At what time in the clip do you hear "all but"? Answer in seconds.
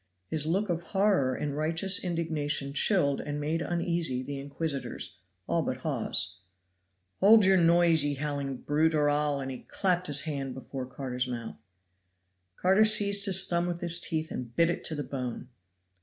5.45-5.81